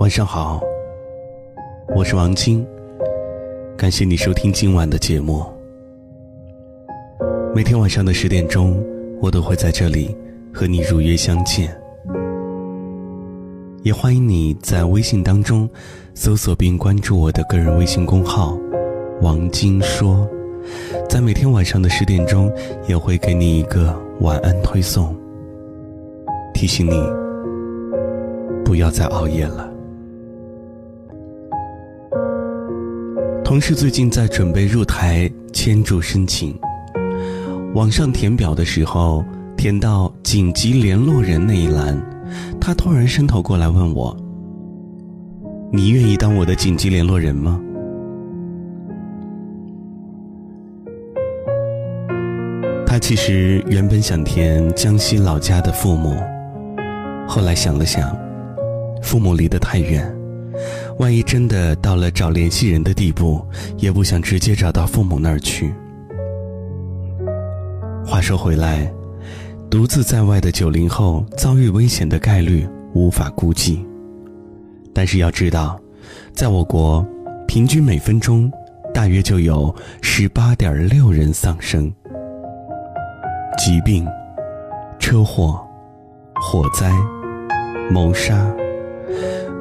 [0.00, 0.58] 晚上好，
[1.94, 2.66] 我是王晶，
[3.76, 5.44] 感谢你收听今晚的节目。
[7.54, 8.82] 每天晚上的十点钟，
[9.20, 10.16] 我都会在这里
[10.54, 11.78] 和你如约相见。
[13.82, 15.68] 也欢迎你在微信当中
[16.14, 18.58] 搜索并关注我的个人微信公号
[19.20, 20.26] “王晶说”，
[21.10, 22.50] 在每天晚上的十点钟，
[22.88, 25.14] 也会给你一个晚安推送，
[26.54, 27.02] 提醒你
[28.64, 29.69] 不要再熬夜了。
[33.50, 36.56] 同事最近在准备入台签注申请，
[37.74, 39.24] 网上填表的时候，
[39.56, 42.00] 填到紧急联络人那一栏，
[42.60, 44.16] 他突然伸头过来问我
[45.74, 47.60] ：“你愿意当我的紧急联络人吗？”
[52.86, 56.14] 他其实原本想填江西老家的父母，
[57.26, 58.16] 后来想了想，
[59.02, 60.19] 父母离得太远。
[61.00, 63.42] 万一真的到了找联系人的地步，
[63.78, 65.72] 也不想直接找到父母那儿去。
[68.04, 68.92] 话说回来，
[69.70, 73.82] 独自在外的九零后遭遇危险的概率无法估计。
[74.92, 75.80] 但是要知道，
[76.34, 77.02] 在我国，
[77.48, 78.52] 平均每分钟
[78.92, 81.90] 大约就有十八点六人丧生。
[83.56, 84.06] 疾病、
[84.98, 85.66] 车祸、
[86.42, 86.92] 火灾、
[87.90, 88.54] 谋杀。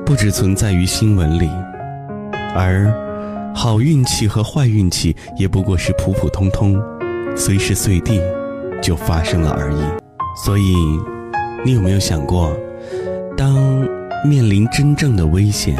[0.09, 1.47] 不只存在于新闻里，
[2.55, 2.91] 而
[3.53, 6.81] 好运气和坏运气也不过是普普通通，
[7.35, 8.19] 随时随地
[8.81, 9.77] 就发生了而已。
[10.43, 10.75] 所以，
[11.63, 12.57] 你有没有想过，
[13.37, 13.53] 当
[14.25, 15.77] 面临真正的危险，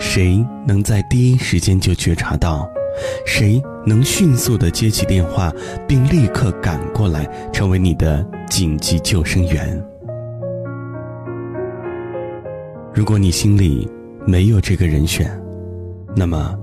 [0.00, 2.68] 谁能在第一时间就觉察到？
[3.24, 5.52] 谁能迅速的接起电话，
[5.86, 9.80] 并立刻赶过来，成为你的紧急救生员？
[12.94, 13.90] 如果你心里
[14.24, 15.28] 没有这个人选，
[16.14, 16.56] 那么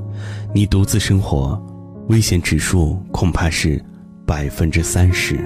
[0.53, 1.61] 你独自生活，
[2.07, 3.83] 危险指数恐怕是
[4.25, 5.37] 百分之三十。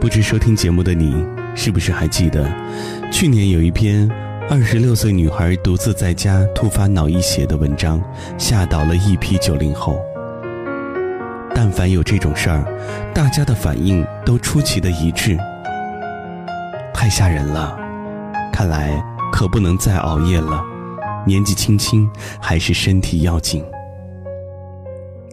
[0.00, 1.14] 不知收听节目的你
[1.54, 2.50] 是不是还记得，
[3.12, 4.10] 去年有一篇
[4.48, 8.02] 二十六岁女孩独自在家突发脑溢血的文章，
[8.38, 10.00] 吓倒了一批九零后。
[11.54, 12.64] 但凡有这种事儿，
[13.14, 15.36] 大家的反应都出奇的一致。
[16.98, 17.78] 太吓人了，
[18.50, 20.64] 看来可不能再熬夜了。
[21.26, 23.62] 年纪轻轻，还是身体要紧。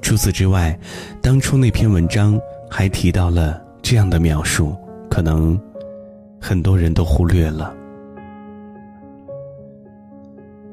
[0.02, 0.78] 除此之外，
[1.22, 2.38] 当初那篇文章
[2.70, 4.76] 还提到了这样的描述，
[5.10, 5.58] 可能
[6.40, 7.74] 很多人都忽略了。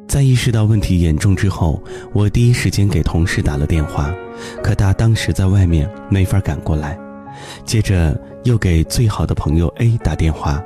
[0.09, 1.81] 在意识到问题严重之后，
[2.13, 4.13] 我第一时间给同事打了电话，
[4.61, 6.99] 可他当时在外面，没法赶过来。
[7.65, 10.61] 接着又给最好的朋友 A 打电话。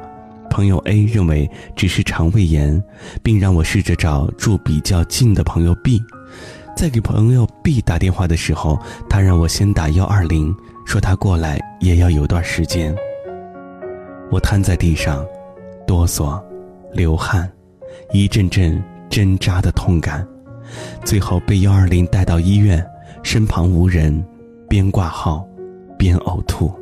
[0.55, 2.81] 朋友 A 认为只是肠胃炎，
[3.25, 6.01] 并让我试着找住比较近的朋友 B。
[6.77, 8.79] 在给朋友 B 打电话的时候，
[9.11, 10.55] 他让我先打幺二零，
[10.87, 12.95] 说他过来也要有段时间。
[14.31, 15.27] 我瘫在地上，
[15.89, 16.41] 哆嗦，
[16.93, 17.51] 流汗，
[18.13, 20.25] 一阵阵针扎的痛感，
[21.05, 22.85] 最后被幺二零带到医院，
[23.25, 24.25] 身旁无人，
[24.69, 25.45] 边挂号，
[25.99, 26.73] 边呕吐。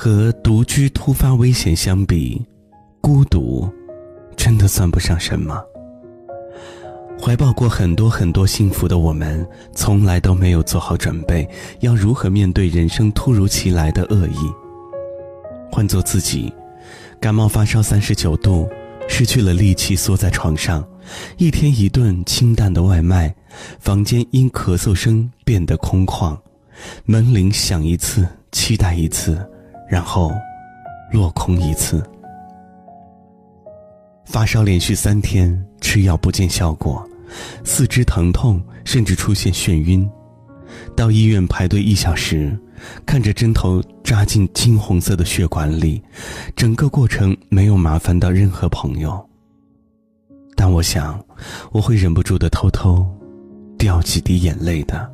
[0.00, 2.40] 和独居突发危险相比，
[3.00, 3.68] 孤独
[4.36, 5.60] 真的算不上什么。
[7.20, 9.44] 怀抱过很多很多幸福的我们，
[9.74, 11.44] 从来都没有做好准备，
[11.80, 14.38] 要如何面对人生突如其来的恶意。
[15.68, 16.54] 换做自己，
[17.20, 18.68] 感冒发烧三十九度，
[19.08, 20.86] 失去了力气，缩在床上，
[21.38, 23.34] 一天一顿清淡的外卖，
[23.80, 26.38] 房间因咳嗽声变得空旷，
[27.04, 29.44] 门铃响一次，期待一次。
[29.88, 30.30] 然后，
[31.10, 32.02] 落空一次。
[34.24, 37.02] 发烧连续三天，吃药不见效果，
[37.64, 40.08] 四肢疼痛，甚至出现眩晕。
[40.94, 42.54] 到医院排队一小时，
[43.06, 46.02] 看着针头扎进金红色的血管里，
[46.54, 49.26] 整个过程没有麻烦到任何朋友。
[50.54, 51.18] 但我想，
[51.72, 53.06] 我会忍不住的偷偷
[53.78, 55.10] 掉几滴眼泪的。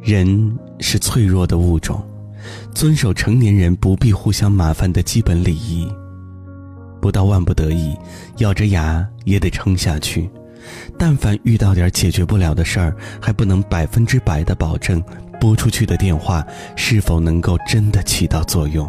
[0.00, 2.02] 人是脆弱的物种，
[2.74, 5.90] 遵守成年人不必互相麻烦的基本礼仪。
[7.00, 7.96] 不到万不得已，
[8.38, 10.28] 咬着牙也得撑下去。
[10.98, 15.02] 但凡遇到点解决不了的事儿，还不能百分之百的保证
[15.40, 16.46] 拨出去的电话
[16.76, 18.86] 是否能够真的起到作用。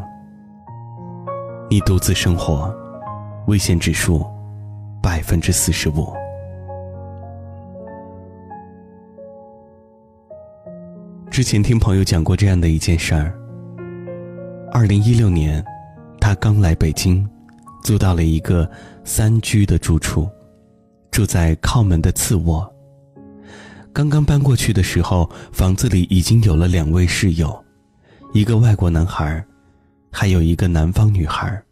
[1.70, 2.74] 你独自生活，
[3.48, 4.26] 危险指数
[5.02, 6.21] 百分之四十五。
[11.32, 13.34] 之前听朋友讲过这样的一件事儿，
[14.70, 15.64] 二零一六年，
[16.20, 17.26] 他刚来北京，
[17.86, 18.70] 租到了一个
[19.06, 20.30] 三居的住处，
[21.10, 22.70] 住在靠门的次卧。
[23.94, 27.64] 刚刚搬过去的时候，房子里已经有了两位室友，
[28.34, 29.42] 一个外国男孩，
[30.12, 31.64] 还有一个南方女孩。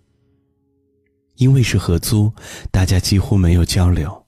[1.36, 2.32] 因为是合租，
[2.72, 4.26] 大家几乎没有交流。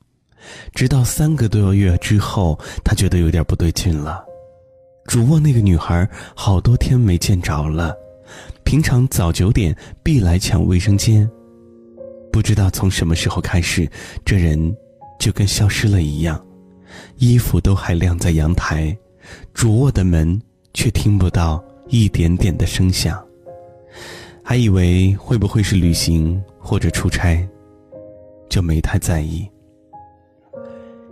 [0.73, 4.25] 直到三个多月之后，他觉得有点不对劲了。
[5.11, 7.93] 主卧那个女孩好多天没见着了，
[8.63, 11.29] 平常早九点必来抢卫生间。
[12.31, 13.85] 不知道从什么时候开始，
[14.23, 14.73] 这人
[15.19, 16.41] 就跟消失了一样，
[17.17, 18.97] 衣服都还晾在阳台，
[19.53, 20.41] 主卧的门
[20.73, 23.21] 却听不到一点点的声响。
[24.41, 27.45] 还以为会不会是旅行或者出差，
[28.47, 29.45] 就没太在意。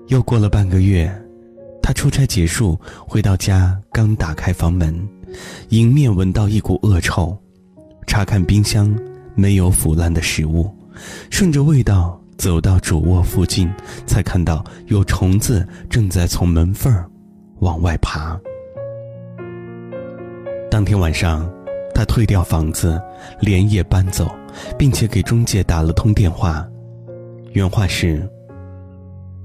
[0.07, 1.13] 又过了半个月，
[1.89, 4.95] 他出差结束回到家，刚打开房门，
[5.69, 7.35] 迎面闻到一股恶臭。
[8.05, 8.95] 查看冰箱，
[9.33, 10.69] 没有腐烂的食物，
[11.31, 13.67] 顺着味道走到主卧附近，
[14.05, 16.93] 才看到有虫子正在从门缝
[17.61, 18.39] 往外爬。
[20.69, 21.51] 当天晚上，
[21.95, 23.01] 他退掉房子，
[23.41, 24.29] 连夜搬走，
[24.77, 26.63] 并且给中介打了通电话，
[27.53, 28.29] 原话是。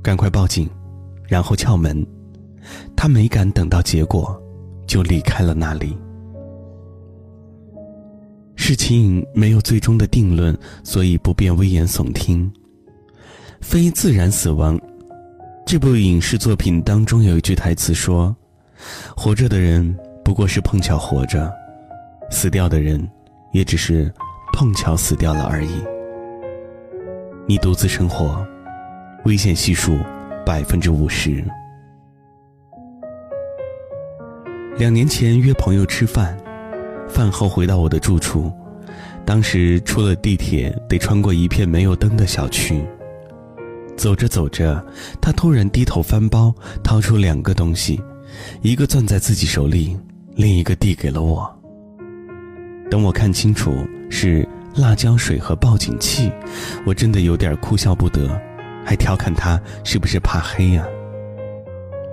[0.03, 0.69] 赶快报警，
[1.27, 2.07] 然后撬门。
[2.97, 4.41] 他没敢等到结果，
[4.87, 5.97] 就离开了那里。
[8.57, 12.51] 事情没有最终的定论，所以不便危言耸听。
[13.61, 14.81] 非自然死亡，
[15.67, 18.35] 这部影视作品当中有一句台词说
[19.17, 21.53] ：“活着的人不过是碰巧活着，
[22.31, 23.07] 死掉的人
[23.53, 24.13] 也只是
[24.53, 25.71] 碰巧死掉了而已。”
[27.47, 28.47] 你独自生活。
[29.25, 29.97] 危险系数
[30.45, 31.43] 百分之五十。
[34.77, 36.37] 两年前约朋友吃饭，
[37.09, 38.53] 饭后回到我的住处，
[39.25, 42.85] 当时出了地铁得穿过一片没有灯的小区。
[43.97, 44.85] 走着走着，
[45.21, 48.03] 他突然低头翻包，掏出两个东西，
[48.63, 49.97] 一个攥在自己手里，
[50.35, 51.49] 另一个递给了我。
[52.91, 53.73] 等我看清楚
[54.11, 56.33] 是辣椒水和报警器，
[56.85, 58.29] 我真的有点哭笑不得。
[58.85, 60.85] 还调侃他是不是怕黑呀？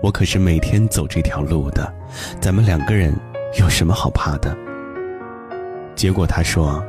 [0.01, 1.94] 我可是每天走这条路的，
[2.39, 3.13] 咱们两个人
[3.59, 4.57] 有什么好怕的？
[5.95, 6.83] 结果他说：“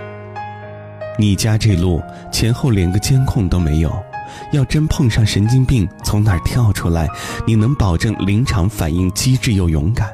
[1.19, 2.01] 你家这路
[2.33, 3.93] 前后连个监控都没有，
[4.53, 7.07] 要真碰上神经病从哪儿跳出来，
[7.47, 10.09] 你能保证临场反应机智又勇敢？”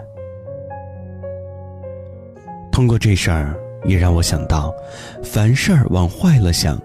[2.72, 3.54] 通过这事儿，
[3.84, 4.74] 也让我想到，
[5.22, 6.80] 凡事儿往坏了想，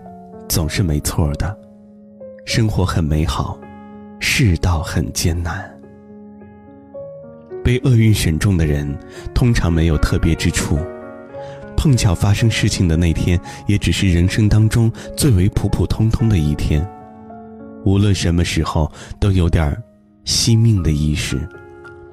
[0.48, 1.58] 总是没错的。
[2.46, 3.58] 生活很美好，
[4.20, 5.73] 世道很艰难。
[7.64, 8.98] 被厄运选中的人，
[9.34, 10.78] 通常没有特别之处。
[11.76, 16.88] 碰巧发生事情的那天，也只是人生当中最为普普通通的一天。
[17.84, 19.76] 无论什么时候，都有点
[20.24, 21.48] 惜命的意识，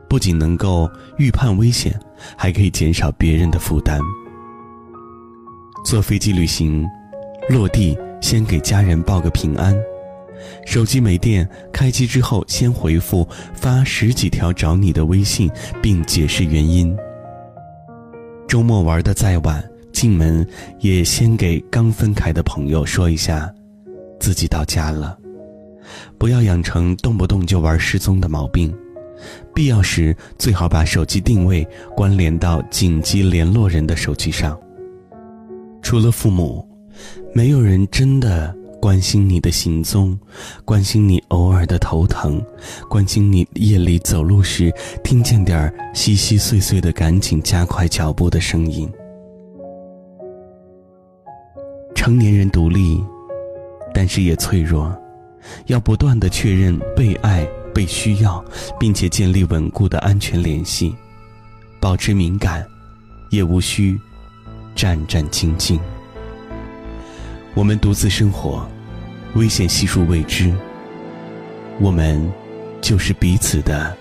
[0.09, 1.99] 不仅能够预判危险，
[2.37, 4.01] 还可以减少别人的负担。
[5.85, 6.85] 坐飞机旅行，
[7.49, 9.77] 落地先给家人报个平安。
[10.67, 15.51] 手机没电，开机之后先回复发十几条找你的微信，
[15.83, 16.97] 并解释原因。
[18.49, 20.47] 周末玩的再晚，进门
[20.81, 23.53] 也先给刚分开的朋友说一下，
[24.19, 25.17] 自己到家了。
[26.19, 28.73] 不要养成动不动就玩失踪的毛病，
[29.55, 31.67] 必要时最好把手机定位
[31.97, 34.59] 关联到紧急联络人的手机上。
[35.83, 36.69] 除了父母，
[37.35, 38.55] 没有人真的。
[38.81, 40.19] 关心你的行踪，
[40.65, 42.43] 关心你偶尔的头疼，
[42.89, 44.73] 关心你夜里走路时
[45.05, 48.91] 听见点儿稀稀碎碎的，赶紧加快脚步的声音。
[51.95, 53.05] 成年人独立，
[53.93, 54.91] 但是也脆弱，
[55.67, 58.43] 要不断的确认被爱、被需要，
[58.79, 60.97] 并且建立稳固的安全联系，
[61.79, 62.67] 保持敏感，
[63.31, 64.01] 也无需
[64.75, 65.79] 战战兢兢。
[67.55, 68.67] 我们独自生活，
[69.35, 70.55] 危险系数未知。
[71.81, 72.33] 我们
[72.81, 73.97] 就是彼此的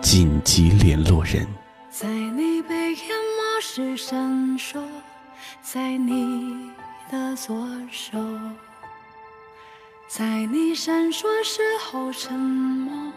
[0.00, 1.46] 紧急联络人。
[1.90, 4.16] 在你被淹没时闪
[4.56, 4.80] 烁，
[5.60, 6.70] 在你
[7.10, 8.16] 的左手，
[10.06, 13.12] 在你闪烁时候沉默，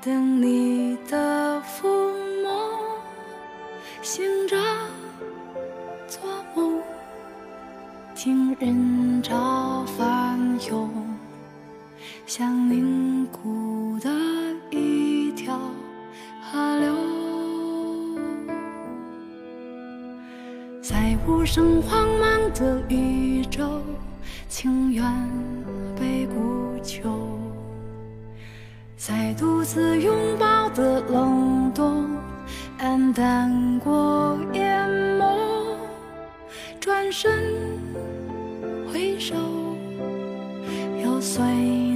[0.00, 1.88] 等你的抚
[2.44, 2.70] 摸，
[4.02, 4.56] 醒着
[8.24, 10.88] 听人潮翻涌，
[12.26, 14.10] 像凝固的
[14.70, 15.54] 一条
[16.40, 16.94] 河流。
[20.80, 23.82] 在无声荒茫的宇宙，
[24.48, 25.04] 情愿
[26.00, 27.38] 被孤求，
[28.96, 32.06] 在独自拥抱的冷冻，
[32.80, 34.38] 黯淡过
[41.24, 41.93] 又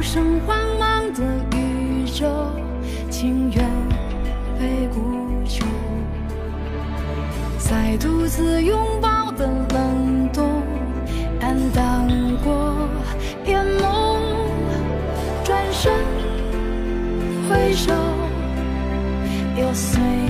[0.00, 1.22] 声缓慢的
[1.56, 2.26] 宇宙，
[3.10, 3.64] 情愿
[4.58, 5.64] 被孤求，
[7.58, 10.62] 在独自拥抱的冷冬，
[11.40, 12.06] 暗淡
[12.44, 12.88] 过
[13.46, 14.18] 眼眸，
[15.44, 15.92] 转身
[17.48, 17.92] 回首，
[19.56, 20.27] 又随。